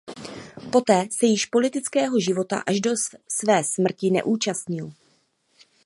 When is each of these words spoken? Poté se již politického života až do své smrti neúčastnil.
Poté 0.71 1.07
se 1.11 1.25
již 1.25 1.45
politického 1.45 2.19
života 2.19 2.63
až 2.67 2.81
do 2.81 2.91
své 3.27 3.63
smrti 3.63 4.11
neúčastnil. 4.11 4.91